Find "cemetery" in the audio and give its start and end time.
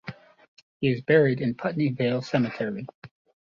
2.23-2.87